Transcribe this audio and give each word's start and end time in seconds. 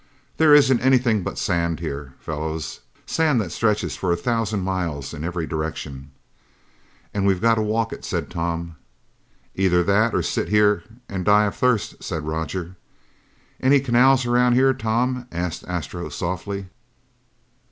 "There 0.37 0.55
isn't 0.55 0.79
anything 0.79 1.21
but 1.21 1.37
sand 1.37 1.79
here, 1.79 2.15
fellows, 2.19 2.79
sand 3.05 3.39
that 3.39 3.51
stretches 3.51 3.95
for 3.95 4.11
a 4.11 4.15
thousand 4.17 4.61
miles 4.61 5.13
in 5.13 5.23
every 5.23 5.45
direction." 5.45 6.09
"And 7.13 7.23
we've 7.27 7.39
got 7.39 7.53
to 7.53 7.61
walk 7.61 7.93
it," 7.93 8.03
said 8.03 8.31
Tom. 8.31 8.77
"Either 9.53 9.83
that 9.83 10.15
or 10.15 10.23
sit 10.23 10.49
here 10.49 10.81
and 11.07 11.23
die 11.23 11.45
of 11.45 11.55
thirst," 11.55 12.01
said 12.01 12.23
Roger. 12.25 12.77
"Any 13.59 13.79
canals 13.79 14.25
around 14.25 14.53
here, 14.53 14.73
Tom?" 14.73 15.27
asked 15.31 15.65
Astro 15.67 16.09
softly. 16.09 16.65